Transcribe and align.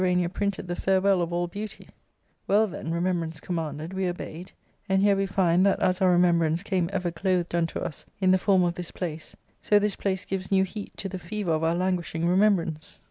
an:a 0.03 0.29
printed 0.29 0.67
the 0.67 0.75
farewell 0.75 1.21
of 1.21 1.31
all 1.31 1.45
beauty?' 1.45 1.87
Well, 2.47 2.65
then, 2.65 2.87
iuvm) 2.89 3.23
aice 3.29 3.39
commanded, 3.39 3.93
we 3.93 4.07
obeyed, 4.07 4.51
and 4.89 5.03
here 5.03 5.15
we 5.15 5.27
find, 5.27 5.67
h.5.t 5.67 5.83
:a^ 5.99 6.01
our 6.01 6.09
remembrance 6.09 6.63
came 6.63 6.89
ever 6.91 7.11
clothed 7.11 7.53
unto 7.53 7.77
us 7.77 8.07
in 8.19 8.31
the 8.31 8.39
t»r'Ti 8.39 8.65
of 8.67 8.73
iliis 8.73 8.93
place, 8.95 9.35
so 9.61 9.77
this 9.77 9.95
place 9.95 10.25
give* 10.25 10.51
new 10.51 10.63
heat 10.63 10.97
to 10.97 11.07
the 11.07 11.19
fever 11.19 11.59
1: 11.59 11.75
^'"*' 11.77 11.79
languishing 11.79 12.23
jfimembrance. 12.23 12.97